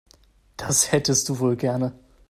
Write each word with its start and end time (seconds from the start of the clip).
Das 0.57 0.91
hättest 0.91 1.29
du 1.29 1.37
wohl 1.37 1.55
gerne. 1.55 1.93